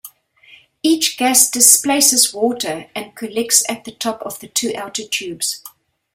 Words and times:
Each 0.81 1.15
gas 1.15 1.47
displaces 1.51 2.33
water 2.33 2.87
and 2.95 3.15
collects 3.15 3.61
at 3.69 3.83
the 3.83 3.91
top 3.91 4.23
of 4.23 4.39
the 4.39 4.47
two 4.47 4.73
outer 4.75 5.07
tubes. 5.07 5.63